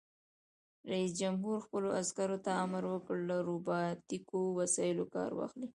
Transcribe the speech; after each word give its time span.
رئیس 0.91 1.11
جمهور 1.21 1.57
خپلو 1.65 1.89
عسکرو 2.01 2.37
ته 2.45 2.51
امر 2.63 2.83
وکړ؛ 2.89 3.17
له 3.29 3.37
روباټیکو 3.49 4.39
وسایلو 4.59 5.05
کار 5.15 5.29
واخلئ! 5.35 5.67